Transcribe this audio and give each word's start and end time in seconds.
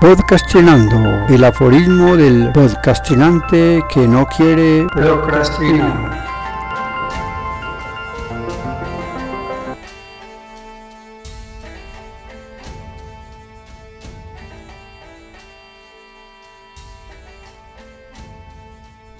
Podcastinando, 0.00 1.26
el 1.28 1.42
aforismo 1.42 2.16
del 2.16 2.52
podcastinante 2.52 3.82
que 3.92 4.06
no 4.06 4.26
quiere 4.26 4.86
procrastinar. 4.92 6.24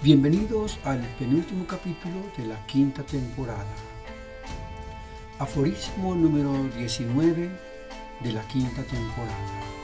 Bienvenidos 0.01 0.79
al 0.85 1.01
penúltimo 1.19 1.67
capítulo 1.67 2.15
de 2.37 2.47
la 2.47 2.67
quinta 2.67 3.03
temporada. 3.03 3.67
Aforismo 5.41 6.15
número 6.15 6.53
19 6.77 7.51
de 8.21 8.33
la 8.33 8.43
quinta 8.43 8.85
temporada. 8.85 9.78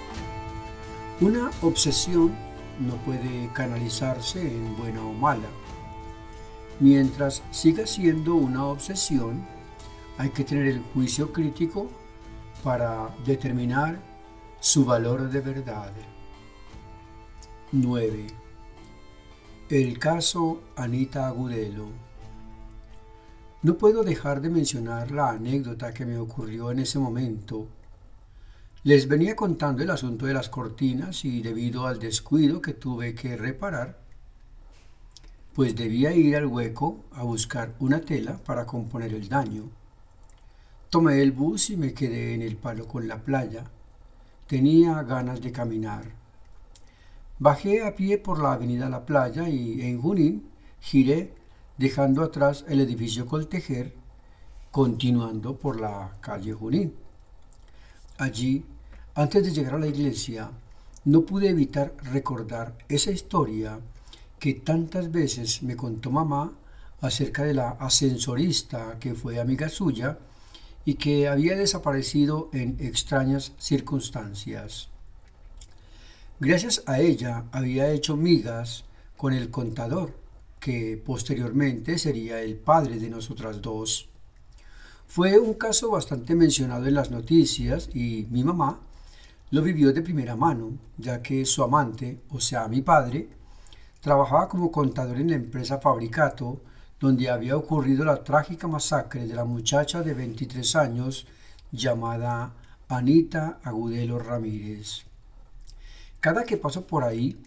Una 1.21 1.49
obsesión 1.63 2.35
no 2.81 2.97
puede 3.05 3.49
canalizarse 3.53 4.41
en 4.41 4.77
buena 4.77 5.05
o 5.05 5.13
mala. 5.13 5.49
Mientras 6.81 7.45
siga 7.53 7.87
siendo 7.87 8.35
una 8.35 8.67
obsesión, 8.67 9.47
hay 10.19 10.31
que 10.31 10.43
tener 10.43 10.67
el 10.67 10.83
juicio 10.93 11.33
crítico 11.33 11.89
para 12.65 13.15
determinar 13.25 13.97
su 14.59 14.85
valor 14.85 15.31
de 15.31 15.41
verdad. 15.41 15.93
9. 17.71 18.27
El 19.69 19.99
caso 20.01 20.63
Anita 20.75 21.29
Agudelo. 21.29 21.87
No 23.63 23.79
puedo 23.79 24.03
dejar 24.03 24.41
de 24.41 24.51
mencionar 24.51 25.13
la 25.13 25.31
anécdota 25.31 25.95
que 25.95 26.05
me 26.05 26.19
ocurrió 26.19 26.73
en 26.73 26.81
ese 26.81 26.99
momento 26.99 27.69
les 28.85 29.09
venía 29.09 29.35
contando 29.35 29.83
el 29.83 29.89
asunto 29.91 30.27
de 30.27 30.35
las 30.35 30.51
cortinas 30.51 31.25
y 31.25 31.41
debido 31.41 31.87
al 31.87 31.99
descuido 31.99 32.61
que 32.61 32.75
tuve 32.75 33.15
que 33.15 33.35
reparar, 33.35 33.99
pues 35.55 35.75
debía 35.75 36.15
ir 36.15 36.37
al 36.37 36.45
hueco 36.45 37.03
a 37.13 37.23
buscar 37.23 37.75
una 37.79 38.03
tela 38.03 38.37
para 38.45 38.67
componer 38.67 39.15
el 39.15 39.27
daño. 39.27 39.71
Tomé 40.91 41.23
el 41.23 41.33
bus 41.33 41.71
y 41.71 41.79
me 41.79 41.95
quedé 41.95 42.35
en 42.35 42.43
el 42.43 42.57
palo 42.57 42.87
con 42.87 43.09
la 43.09 43.23
playa. 43.23 43.65
Tenía 44.47 45.03
ganas 45.03 45.41
de 45.41 45.51
caminar. 45.51 46.05
Bajé 47.39 47.83
a 47.83 47.97
pie 47.97 48.19
por 48.19 48.39
la 48.39 48.53
avenida 48.53 48.91
La 48.91 49.07
Playa 49.07 49.49
y 49.49 49.81
en 49.81 50.01
Junín 50.01 50.51
giré 50.81 51.33
dejando 51.79 52.23
atrás 52.23 52.67
el 52.69 52.83
edificio 52.83 53.27
Coltejer, 53.27 53.95
continuando 54.71 55.57
por 55.57 55.81
la 55.81 56.19
calle 56.21 56.53
Junín. 56.53 56.95
Allí 58.19 58.65
antes 59.15 59.45
de 59.45 59.53
llegar 59.53 59.75
a 59.75 59.79
la 59.79 59.87
iglesia, 59.87 60.51
no 61.05 61.25
pude 61.25 61.49
evitar 61.49 61.95
recordar 62.03 62.77
esa 62.89 63.13
historia 63.13 63.79
que 64.39 64.55
tantas 64.55 65.13
veces 65.13 65.63
me 65.63 65.77
contó 65.77 66.11
mamá 66.11 66.53
acerca 67.01 67.45
de 67.45 67.55
la 67.55 67.71
ascensorista 67.71 68.99
que 68.99 69.15
fue 69.15 69.39
amiga 69.39 69.69
suya 69.69 70.19
y 70.85 70.95
que 70.95 71.29
había 71.29 71.57
desaparecido 71.57 72.51
en 72.53 72.77
extrañas 72.81 73.53
circunstancias. 73.59 74.89
Gracias 76.41 76.83
a 76.87 77.01
ella 77.01 77.45
había 77.53 77.91
hecho 77.91 78.17
migas 78.17 78.85
con 79.17 79.33
el 79.33 79.51
contador, 79.51 80.19
que 80.59 81.01
posteriormente 81.03 81.99
sería 81.99 82.41
el 82.41 82.57
padre 82.57 82.99
de 82.99 83.11
nosotras 83.11 83.63
dos. 83.63 84.09
Fue 85.07 85.39
un 85.39 85.55
caso 85.55 85.91
bastante 85.91 86.35
mencionado 86.35 86.87
en 86.87 86.95
las 86.95 87.11
noticias 87.11 87.89
y 87.95 88.27
mi 88.31 88.43
mamá 88.43 88.81
lo 89.51 89.63
vivió 89.63 89.93
de 89.93 90.03
primera 90.03 90.37
mano, 90.37 90.79
ya 90.97 91.23
que 91.23 91.45
su 91.45 91.63
amante, 91.63 92.23
o 92.31 92.41
sea, 92.41 92.67
mi 92.69 92.83
padre, 92.83 93.29
trabajaba 94.01 94.49
como 94.49 94.71
contador 94.71 95.19
en 95.19 95.31
la 95.31 95.37
empresa 95.37 95.81
Fabricato, 95.81 96.61
donde 96.99 97.31
había 97.31 97.57
ocurrido 97.57 98.05
la 98.05 98.23
trágica 98.25 98.67
masacre 98.67 99.27
de 99.27 99.35
la 99.35 99.45
muchacha 99.45 100.03
de 100.03 100.15
23 100.15 100.77
años 100.77 101.27
llamada 101.71 102.55
Anita 102.89 103.59
Agudelo 103.63 104.19
Ramírez. 104.19 105.05
Cada 106.21 106.45
que 106.45 106.57
paso 106.57 106.87
por 106.87 107.05
ahí, 107.05 107.43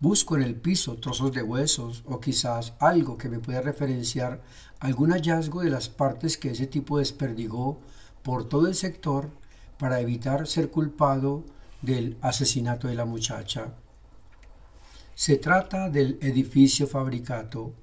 busco 0.00 0.36
en 0.36 0.42
el 0.42 0.54
piso 0.54 0.96
trozos 0.96 1.32
de 1.32 1.42
huesos 1.42 2.02
o 2.06 2.20
quizás 2.20 2.74
algo 2.78 3.16
que 3.16 3.28
me 3.28 3.38
pueda 3.38 3.60
referenciar 3.60 4.42
algún 4.80 5.10
hallazgo 5.10 5.62
de 5.62 5.70
las 5.70 5.88
partes 5.88 6.36
que 6.38 6.50
ese 6.50 6.66
tipo 6.66 6.98
desperdigó 6.98 7.80
por 8.22 8.48
todo 8.48 8.66
el 8.66 8.74
sector 8.74 9.30
para 9.78 10.00
evitar 10.00 10.46
ser 10.46 10.70
culpado 10.70 11.44
del 11.82 12.16
asesinato 12.20 12.88
de 12.88 12.94
la 12.94 13.04
muchacha. 13.04 13.74
Se 15.14 15.36
trata 15.36 15.90
del 15.90 16.18
edificio 16.20 16.86
fabricato. 16.86 17.74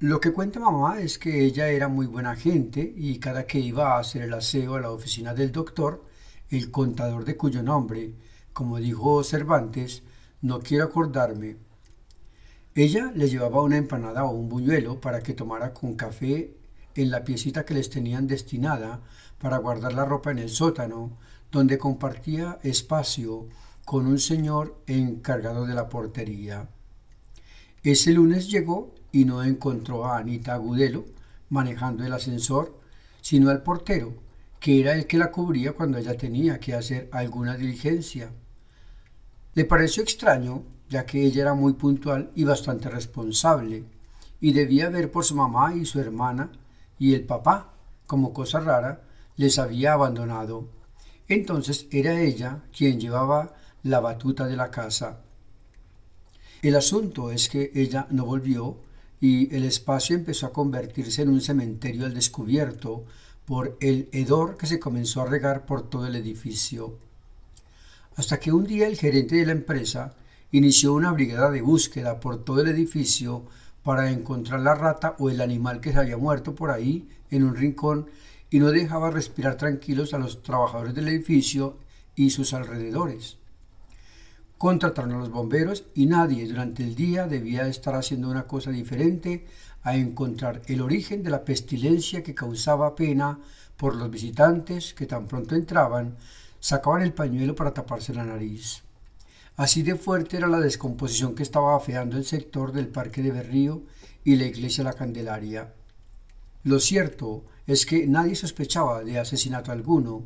Lo 0.00 0.20
que 0.20 0.32
cuenta 0.32 0.60
mamá 0.60 1.00
es 1.00 1.18
que 1.18 1.44
ella 1.44 1.68
era 1.68 1.88
muy 1.88 2.06
buena 2.06 2.36
gente 2.36 2.92
y 2.96 3.18
cada 3.18 3.46
que 3.46 3.58
iba 3.60 3.94
a 3.94 4.00
hacer 4.00 4.22
el 4.22 4.34
aseo 4.34 4.74
a 4.74 4.80
la 4.80 4.90
oficina 4.90 5.34
del 5.34 5.52
doctor, 5.52 6.04
el 6.50 6.70
contador 6.70 7.24
de 7.24 7.36
cuyo 7.36 7.62
nombre, 7.62 8.14
como 8.52 8.78
dijo 8.78 9.22
Cervantes, 9.24 10.02
no 10.42 10.60
quiero 10.60 10.84
acordarme, 10.84 11.56
ella 12.76 13.12
le 13.14 13.28
llevaba 13.28 13.60
una 13.60 13.76
empanada 13.76 14.24
o 14.24 14.30
un 14.30 14.48
buñuelo 14.48 15.00
para 15.00 15.20
que 15.20 15.32
tomara 15.32 15.72
con 15.72 15.94
café 15.94 16.56
en 16.94 17.10
la 17.10 17.24
piecita 17.24 17.64
que 17.64 17.74
les 17.74 17.90
tenían 17.90 18.26
destinada 18.26 19.00
para 19.38 19.58
guardar 19.58 19.92
la 19.92 20.04
ropa 20.04 20.30
en 20.30 20.38
el 20.38 20.48
sótano, 20.48 21.18
donde 21.50 21.78
compartía 21.78 22.58
espacio 22.62 23.48
con 23.84 24.06
un 24.06 24.18
señor 24.18 24.80
encargado 24.86 25.66
de 25.66 25.74
la 25.74 25.88
portería. 25.88 26.68
Ese 27.82 28.12
lunes 28.12 28.50
llegó 28.50 28.94
y 29.12 29.24
no 29.24 29.42
encontró 29.42 30.06
a 30.06 30.18
Anita 30.18 30.54
Agudelo 30.54 31.04
manejando 31.50 32.04
el 32.04 32.12
ascensor, 32.12 32.78
sino 33.20 33.50
al 33.50 33.62
portero, 33.62 34.14
que 34.58 34.80
era 34.80 34.94
el 34.94 35.06
que 35.06 35.18
la 35.18 35.30
cubría 35.30 35.72
cuando 35.72 35.98
ella 35.98 36.16
tenía 36.16 36.58
que 36.58 36.74
hacer 36.74 37.08
alguna 37.12 37.56
diligencia. 37.56 38.32
Le 39.52 39.64
pareció 39.64 40.02
extraño, 40.02 40.64
ya 40.88 41.06
que 41.06 41.22
ella 41.22 41.42
era 41.42 41.54
muy 41.54 41.74
puntual 41.74 42.30
y 42.34 42.44
bastante 42.44 42.88
responsable, 42.88 43.84
y 44.40 44.52
debía 44.52 44.88
ver 44.88 45.10
por 45.10 45.24
su 45.24 45.36
mamá 45.36 45.74
y 45.74 45.84
su 45.84 46.00
hermana 46.00 46.50
y 46.98 47.14
el 47.14 47.24
papá, 47.24 47.74
como 48.06 48.32
cosa 48.32 48.60
rara, 48.60 49.02
les 49.36 49.58
había 49.58 49.94
abandonado. 49.94 50.68
Entonces 51.28 51.86
era 51.90 52.20
ella 52.20 52.62
quien 52.76 53.00
llevaba 53.00 53.54
la 53.82 54.00
batuta 54.00 54.46
de 54.46 54.56
la 54.56 54.70
casa. 54.70 55.20
El 56.62 56.76
asunto 56.76 57.30
es 57.30 57.48
que 57.48 57.70
ella 57.74 58.06
no 58.10 58.24
volvió 58.24 58.78
y 59.20 59.54
el 59.54 59.64
espacio 59.64 60.16
empezó 60.16 60.46
a 60.46 60.52
convertirse 60.52 61.22
en 61.22 61.28
un 61.28 61.40
cementerio 61.40 62.06
al 62.06 62.14
descubierto 62.14 63.04
por 63.44 63.76
el 63.80 64.08
hedor 64.12 64.56
que 64.56 64.66
se 64.66 64.80
comenzó 64.80 65.22
a 65.22 65.26
regar 65.26 65.66
por 65.66 65.88
todo 65.88 66.06
el 66.06 66.16
edificio. 66.16 66.98
Hasta 68.16 68.38
que 68.38 68.52
un 68.52 68.66
día 68.66 68.86
el 68.86 68.96
gerente 68.96 69.36
de 69.36 69.46
la 69.46 69.52
empresa 69.52 70.14
inició 70.52 70.94
una 70.94 71.12
brigada 71.12 71.50
de 71.50 71.62
búsqueda 71.62 72.20
por 72.20 72.44
todo 72.44 72.60
el 72.60 72.68
edificio 72.68 73.44
para 73.84 74.10
encontrar 74.10 74.60
la 74.60 74.74
rata 74.74 75.14
o 75.18 75.30
el 75.30 75.40
animal 75.40 75.80
que 75.80 75.92
se 75.92 75.98
había 75.98 76.16
muerto 76.16 76.54
por 76.54 76.70
ahí 76.70 77.06
en 77.30 77.44
un 77.44 77.54
rincón 77.54 78.06
y 78.50 78.58
no 78.58 78.70
dejaba 78.70 79.10
respirar 79.10 79.56
tranquilos 79.56 80.14
a 80.14 80.18
los 80.18 80.42
trabajadores 80.42 80.94
del 80.94 81.08
edificio 81.08 81.76
y 82.16 82.30
sus 82.30 82.54
alrededores. 82.54 83.36
Contrataron 84.56 85.12
a 85.12 85.18
los 85.18 85.30
bomberos 85.30 85.84
y 85.94 86.06
nadie 86.06 86.46
durante 86.46 86.82
el 86.82 86.94
día 86.94 87.26
debía 87.26 87.66
estar 87.66 87.94
haciendo 87.94 88.30
una 88.30 88.46
cosa 88.46 88.70
diferente 88.70 89.46
a 89.82 89.96
encontrar 89.96 90.62
el 90.66 90.80
origen 90.80 91.22
de 91.22 91.30
la 91.30 91.44
pestilencia 91.44 92.22
que 92.22 92.34
causaba 92.34 92.94
pena 92.94 93.38
por 93.76 93.96
los 93.96 94.10
visitantes 94.10 94.94
que 94.94 95.06
tan 95.06 95.26
pronto 95.26 95.56
entraban, 95.56 96.16
sacaban 96.60 97.02
el 97.02 97.12
pañuelo 97.12 97.54
para 97.54 97.74
taparse 97.74 98.14
la 98.14 98.24
nariz. 98.24 98.83
Así 99.56 99.82
de 99.82 99.94
fuerte 99.94 100.36
era 100.36 100.48
la 100.48 100.58
descomposición 100.58 101.34
que 101.36 101.44
estaba 101.44 101.76
afeando 101.76 102.16
el 102.16 102.24
sector 102.24 102.72
del 102.72 102.88
Parque 102.88 103.22
de 103.22 103.30
Berrío 103.30 103.82
y 104.24 104.34
la 104.34 104.46
iglesia 104.46 104.82
La 104.82 104.94
Candelaria. 104.94 105.72
Lo 106.64 106.80
cierto 106.80 107.44
es 107.66 107.86
que 107.86 108.06
nadie 108.08 108.34
sospechaba 108.34 109.04
de 109.04 109.18
asesinato 109.18 109.70
alguno. 109.70 110.24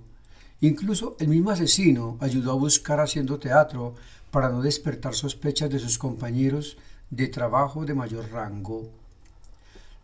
Incluso 0.61 1.15
el 1.21 1.29
mismo 1.29 1.51
asesino 1.51 2.17
ayudó 2.21 2.53
a 2.53 2.57
buscar 2.57 3.01
haciendo 3.01 3.39
teatro 3.39 3.95
para 4.31 4.49
no 4.49 4.63
despertar 4.63 5.15
sospechas 5.15 5.69
de 5.69 5.79
sus 5.79 5.99
compañeros 5.99 6.79
de 7.11 7.29
trabajo 7.29 7.85
de 7.85 7.95
mayor 7.95 8.31
rango. 8.31 8.89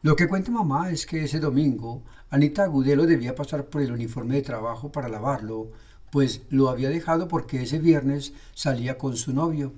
Lo 0.02 0.16
que 0.16 0.28
cuenta 0.28 0.50
mamá 0.50 0.90
es 0.90 1.06
que 1.06 1.24
ese 1.24 1.40
domingo 1.40 2.02
Anita 2.28 2.64
Agudelo 2.64 3.06
debía 3.06 3.34
pasar 3.34 3.66
por 3.66 3.80
el 3.80 3.92
uniforme 3.92 4.34
de 4.34 4.42
trabajo 4.42 4.92
para 4.92 5.08
lavarlo, 5.08 5.70
pues 6.14 6.42
lo 6.48 6.70
había 6.70 6.90
dejado 6.90 7.26
porque 7.26 7.62
ese 7.62 7.80
viernes 7.80 8.34
salía 8.54 8.96
con 8.96 9.16
su 9.16 9.32
novio. 9.32 9.72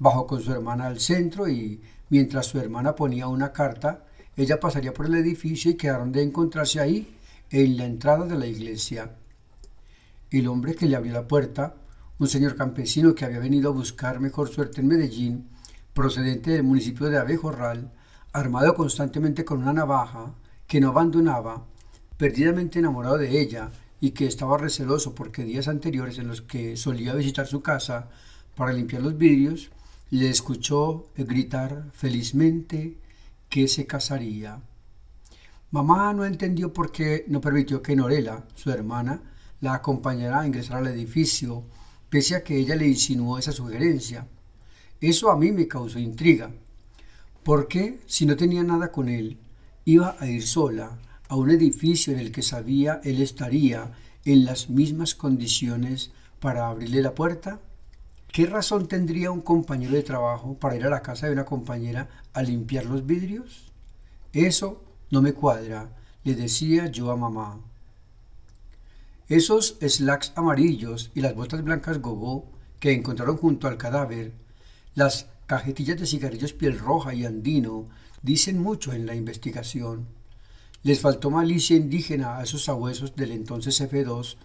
Bajó 0.00 0.26
con 0.26 0.42
su 0.42 0.50
hermana 0.50 0.88
al 0.88 0.98
centro 0.98 1.48
y, 1.48 1.80
mientras 2.08 2.46
su 2.46 2.58
hermana 2.58 2.96
ponía 2.96 3.28
una 3.28 3.52
carta, 3.52 4.04
ella 4.36 4.58
pasaría 4.58 4.92
por 4.92 5.06
el 5.06 5.14
edificio 5.14 5.70
y 5.70 5.76
quedaron 5.76 6.10
de 6.10 6.24
encontrarse 6.24 6.80
ahí, 6.80 7.16
en 7.50 7.76
la 7.76 7.84
entrada 7.84 8.26
de 8.26 8.36
la 8.36 8.48
iglesia. 8.48 9.12
El 10.32 10.48
hombre 10.48 10.74
que 10.74 10.86
le 10.86 10.96
abrió 10.96 11.12
la 11.12 11.28
puerta, 11.28 11.76
un 12.18 12.26
señor 12.26 12.56
campesino 12.56 13.14
que 13.14 13.24
había 13.24 13.38
venido 13.38 13.70
a 13.70 13.74
buscar 13.74 14.18
mejor 14.18 14.48
suerte 14.48 14.80
en 14.80 14.88
Medellín, 14.88 15.50
procedente 15.94 16.50
del 16.50 16.64
municipio 16.64 17.10
de 17.10 17.18
Abejorral, 17.18 17.92
armado 18.32 18.74
constantemente 18.74 19.44
con 19.44 19.62
una 19.62 19.72
navaja, 19.72 20.34
que 20.66 20.80
no 20.80 20.88
abandonaba, 20.88 21.64
perdidamente 22.16 22.80
enamorado 22.80 23.18
de 23.18 23.40
ella 23.40 23.70
y 24.00 24.10
que 24.10 24.26
estaba 24.26 24.58
receloso 24.58 25.14
porque 25.14 25.44
días 25.44 25.68
anteriores 25.68 26.18
en 26.18 26.28
los 26.28 26.42
que 26.42 26.76
solía 26.76 27.14
visitar 27.14 27.46
su 27.46 27.62
casa 27.62 28.08
para 28.54 28.72
limpiar 28.72 29.02
los 29.02 29.16
vidrios, 29.16 29.70
le 30.10 30.30
escuchó 30.30 31.08
gritar 31.16 31.90
felizmente 31.92 32.96
que 33.48 33.68
se 33.68 33.86
casaría. 33.86 34.60
Mamá 35.70 36.12
no 36.14 36.24
entendió 36.24 36.72
por 36.72 36.92
qué 36.92 37.24
no 37.28 37.40
permitió 37.40 37.82
que 37.82 37.94
Norela, 37.94 38.44
su 38.54 38.70
hermana, 38.70 39.20
la 39.60 39.74
acompañara 39.74 40.40
a 40.40 40.46
ingresar 40.46 40.78
al 40.78 40.86
edificio, 40.86 41.64
pese 42.08 42.36
a 42.36 42.42
que 42.42 42.56
ella 42.56 42.74
le 42.74 42.88
insinuó 42.88 43.38
esa 43.38 43.52
sugerencia. 43.52 44.26
Eso 45.00 45.30
a 45.30 45.36
mí 45.36 45.52
me 45.52 45.68
causó 45.68 45.98
intriga. 45.98 46.50
¿Por 47.42 47.68
qué, 47.68 48.00
si 48.06 48.24
no 48.26 48.36
tenía 48.36 48.62
nada 48.62 48.90
con 48.90 49.08
él, 49.08 49.38
iba 49.84 50.16
a 50.18 50.26
ir 50.26 50.46
sola 50.46 50.98
a 51.28 51.36
un 51.36 51.50
edificio 51.50 52.12
en 52.12 52.18
el 52.18 52.32
que 52.32 52.42
sabía 52.42 53.00
él 53.04 53.22
estaría 53.22 53.92
en 54.24 54.44
las 54.44 54.70
mismas 54.70 55.14
condiciones 55.14 56.10
para 56.40 56.68
abrirle 56.68 57.02
la 57.02 57.14
puerta? 57.14 57.60
¿Qué 58.32 58.46
razón 58.46 58.88
tendría 58.88 59.30
un 59.30 59.40
compañero 59.40 59.94
de 59.94 60.02
trabajo 60.02 60.54
para 60.58 60.76
ir 60.76 60.84
a 60.84 60.90
la 60.90 61.02
casa 61.02 61.26
de 61.26 61.32
una 61.32 61.44
compañera 61.44 62.08
a 62.34 62.42
limpiar 62.42 62.84
los 62.84 63.06
vidrios? 63.06 63.72
Eso 64.32 64.82
no 65.10 65.22
me 65.22 65.32
cuadra, 65.32 65.96
le 66.24 66.34
decía 66.34 66.86
yo 66.88 67.10
a 67.10 67.16
mamá. 67.16 67.58
Esos 69.28 69.76
slacks 69.80 70.32
amarillos 70.36 71.10
y 71.14 71.20
las 71.20 71.34
botas 71.34 71.62
blancas 71.62 72.00
gogó 72.00 72.46
que 72.80 72.92
encontraron 72.92 73.36
junto 73.36 73.66
al 73.66 73.76
cadáver, 73.76 74.32
las 74.94 75.28
cajetillas 75.46 75.98
de 75.98 76.06
cigarrillos 76.06 76.52
piel 76.52 76.78
roja 76.78 77.14
y 77.14 77.24
andino, 77.24 77.86
dicen 78.22 78.58
mucho 78.58 78.92
en 78.92 79.06
la 79.06 79.14
investigación. 79.14 80.06
Les 80.84 81.00
faltó 81.00 81.28
malicia 81.28 81.76
indígena 81.76 82.38
a 82.38 82.44
esos 82.44 82.64
sabuesos 82.64 83.16
del 83.16 83.32
entonces 83.32 83.80
F2 83.80 84.36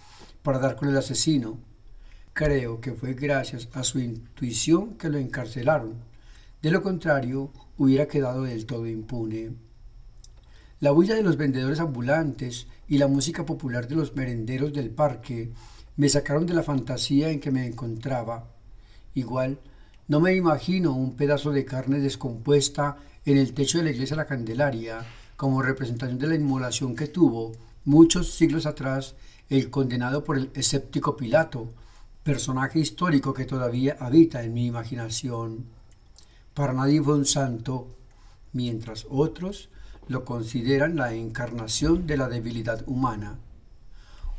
para 0.42 0.58
dar 0.58 0.76
con 0.76 0.90
el 0.90 0.98
asesino. 0.98 1.60
Creo 2.34 2.82
que 2.82 2.94
fue 2.94 3.14
gracias 3.14 3.70
a 3.74 3.84
su 3.84 4.00
intuición 4.00 4.96
que 4.96 5.10
lo 5.10 5.20
encarcelaron. 5.20 5.94
De 6.64 6.72
lo 6.72 6.82
contrario, 6.82 7.52
hubiera 7.78 8.08
quedado 8.08 8.44
del 8.44 8.66
todo 8.66 8.88
impune. 8.88 9.52
La 10.80 10.90
bulla 10.90 11.14
de 11.14 11.22
los 11.22 11.38
vendedores 11.38 11.80
ambulantes 11.80 12.66
y 12.88 12.98
la 12.98 13.08
música 13.08 13.46
popular 13.46 13.88
de 13.88 13.96
los 13.96 14.16
merenderos 14.16 14.74
del 14.74 14.90
parque 14.90 15.52
me 15.98 16.10
sacaron 16.10 16.48
de 16.48 16.56
la 16.56 16.64
fantasía 16.64 17.30
en 17.30 17.40
que 17.40 17.52
me 17.52 17.68
encontraba. 17.68 18.50
Igual, 19.14 19.60
no 20.08 20.20
me 20.20 20.36
imagino 20.36 20.96
un 20.96 21.16
pedazo 21.16 21.52
de 21.52 21.64
carne 21.64 22.00
descompuesta 22.00 22.98
en 23.24 23.38
el 23.38 23.54
techo 23.54 23.78
de 23.78 23.84
la 23.84 23.92
iglesia 23.92 24.16
La 24.16 24.26
Candelaria 24.26 25.06
como 25.36 25.62
representación 25.62 26.20
de 26.20 26.28
la 26.28 26.36
inmolación 26.36 26.96
que 26.96 27.08
tuvo 27.08 27.52
muchos 27.86 28.34
siglos 28.34 28.66
atrás 28.66 29.16
el 29.50 29.70
condenado 29.70 30.24
por 30.24 30.38
el 30.38 30.50
escéptico 30.54 31.16
Pilato, 31.18 31.70
personaje 32.24 32.80
histórico 32.80 33.34
que 33.34 33.46
todavía 33.46 33.98
habita 34.00 34.44
en 34.44 34.54
mi 34.54 34.66
imaginación. 34.66 35.66
Para 36.54 36.74
nadie 36.74 37.02
fue 37.02 37.16
un 37.16 37.26
santo, 37.26 37.88
mientras 38.54 39.06
otros 39.10 39.70
lo 40.08 40.26
consideran 40.26 40.96
la 40.96 41.14
encarnación 41.14 42.08
de 42.08 42.18
la 42.18 42.30
debilidad 42.30 42.84
humana. 42.88 43.40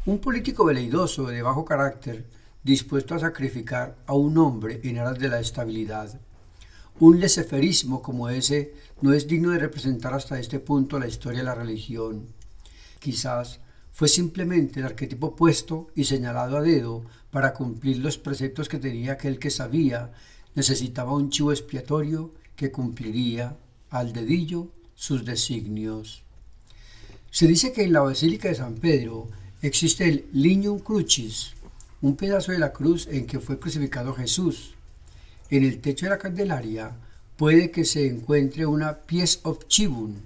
Un 0.06 0.18
político 0.18 0.64
veleidoso 0.64 1.26
de 1.26 1.42
bajo 1.42 1.64
carácter, 1.64 2.26
dispuesto 2.62 3.14
a 3.14 3.18
sacrificar 3.18 3.96
a 4.06 4.14
un 4.14 4.36
hombre 4.38 4.80
en 4.84 4.98
aras 4.98 5.18
de 5.18 5.28
la 5.28 5.40
estabilidad. 5.40 6.20
Un 7.00 7.18
leseferismo 7.18 8.02
como 8.02 8.28
ese 8.28 8.74
no 9.00 9.12
es 9.12 9.26
digno 9.26 9.50
de 9.50 9.58
representar 9.58 10.14
hasta 10.14 10.38
este 10.38 10.60
punto 10.60 10.98
la 10.98 11.08
historia 11.08 11.40
de 11.40 11.46
la 11.46 11.54
religión. 11.54 12.26
Quizás 13.00 13.60
fue 13.92 14.08
simplemente 14.08 14.80
el 14.80 14.86
arquetipo 14.86 15.34
puesto 15.34 15.88
y 15.94 16.04
señalado 16.04 16.56
a 16.56 16.62
dedo 16.62 17.04
para 17.30 17.52
cumplir 17.52 17.98
los 17.98 18.18
preceptos 18.18 18.68
que 18.68 18.78
tenía 18.78 19.12
aquel 19.12 19.38
que 19.38 19.50
sabía 19.50 20.12
necesitaba 20.54 21.14
un 21.14 21.30
chivo 21.30 21.52
expiatorio 21.52 22.30
que 22.56 22.70
cumpliría 22.70 23.56
al 23.90 24.12
dedillo 24.12 24.68
sus 24.94 25.24
designios. 25.24 26.22
Se 27.30 27.48
dice 27.48 27.72
que 27.72 27.82
en 27.82 27.92
la 27.92 28.00
Basílica 28.00 28.48
de 28.48 28.54
San 28.54 28.76
Pedro 28.76 29.28
existe 29.62 30.08
el 30.08 30.26
Lignum 30.32 30.78
Crucis, 30.78 31.54
un 32.00 32.14
pedazo 32.16 32.52
de 32.52 32.58
la 32.58 32.72
cruz 32.72 33.08
en 33.08 33.26
que 33.26 33.40
fue 33.40 33.58
crucificado 33.58 34.14
Jesús. 34.14 34.74
En 35.50 35.62
el 35.62 35.80
techo 35.80 36.06
de 36.06 36.10
la 36.10 36.18
Candelaria 36.18 36.92
puede 37.36 37.70
que 37.70 37.84
se 37.84 38.06
encuentre 38.06 38.66
una 38.66 38.98
piece 38.98 39.40
of 39.42 39.66
chibun, 39.66 40.22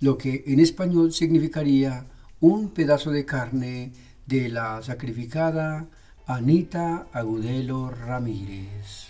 lo 0.00 0.16
que 0.16 0.44
en 0.46 0.60
español 0.60 1.12
significaría 1.12 2.06
un 2.40 2.70
pedazo 2.70 3.10
de 3.10 3.24
carne 3.24 3.92
de 4.26 4.48
la 4.48 4.82
sacrificada 4.82 5.86
Anita 6.26 7.06
Agudelo 7.12 7.90
Ramírez. 7.90 9.08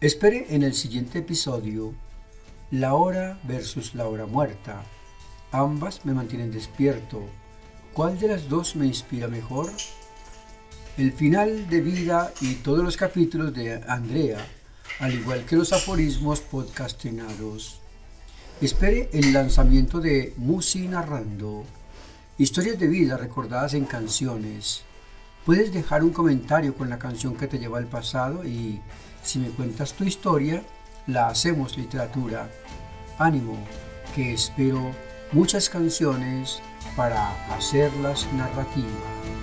Espere 0.00 0.46
en 0.50 0.62
el 0.62 0.74
siguiente 0.74 1.18
episodio 1.18 1.94
la 2.70 2.94
hora 2.94 3.40
versus 3.44 3.94
la 3.94 4.06
hora 4.08 4.26
muerta. 4.26 4.82
Ambas 5.50 6.04
me 6.04 6.14
mantienen 6.14 6.50
despierto. 6.50 7.22
¿Cuál 7.92 8.18
de 8.18 8.28
las 8.28 8.48
dos 8.48 8.76
me 8.76 8.86
inspira 8.86 9.28
mejor? 9.28 9.70
El 10.96 11.12
final 11.12 11.68
de 11.68 11.80
vida 11.80 12.32
y 12.40 12.54
todos 12.54 12.84
los 12.84 12.96
capítulos 12.96 13.52
de 13.52 13.82
Andrea, 13.88 14.38
al 15.00 15.12
igual 15.12 15.44
que 15.44 15.56
los 15.56 15.72
aforismos 15.72 16.38
podcastinados. 16.40 17.80
Espere 18.60 19.08
el 19.12 19.32
lanzamiento 19.32 20.00
de 20.00 20.34
Musi 20.36 20.86
Narrando. 20.86 21.64
Historias 22.38 22.78
de 22.78 22.86
vida 22.86 23.16
recordadas 23.16 23.74
en 23.74 23.86
canciones. 23.86 24.82
Puedes 25.44 25.72
dejar 25.72 26.04
un 26.04 26.10
comentario 26.10 26.76
con 26.76 26.88
la 26.88 27.00
canción 27.00 27.34
que 27.34 27.48
te 27.48 27.58
lleva 27.58 27.78
al 27.78 27.88
pasado 27.88 28.44
y, 28.44 28.80
si 29.20 29.40
me 29.40 29.48
cuentas 29.48 29.94
tu 29.94 30.04
historia, 30.04 30.62
la 31.08 31.26
hacemos 31.26 31.76
literatura. 31.76 32.48
Ánimo, 33.18 33.58
que 34.14 34.32
espero 34.32 34.92
muchas 35.32 35.68
canciones 35.68 36.60
para 36.94 37.32
hacerlas 37.52 38.32
narrativas. 38.32 39.33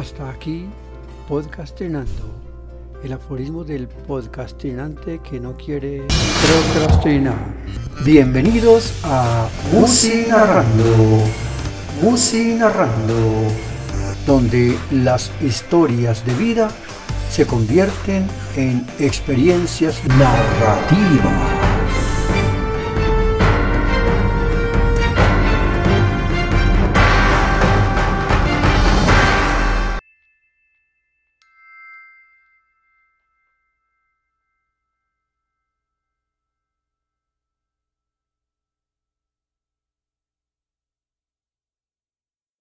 Hasta 0.00 0.30
aquí, 0.30 0.64
podcastinando. 1.28 2.08
El 3.04 3.12
aforismo 3.12 3.64
del 3.64 3.86
podcastinante 3.86 5.20
que 5.22 5.38
no 5.38 5.54
quiere 5.58 6.06
procrastinar. 6.72 7.36
Bienvenidos 8.02 8.94
a 9.04 9.46
Musi 9.70 10.24
Narrando. 10.26 11.22
Musi 12.00 12.54
Narrando. 12.54 13.14
Donde 14.26 14.78
las 14.90 15.30
historias 15.42 16.24
de 16.24 16.32
vida 16.32 16.70
se 17.30 17.46
convierten 17.46 18.26
en 18.56 18.86
experiencias 18.98 20.02
narrativas. 20.06 21.69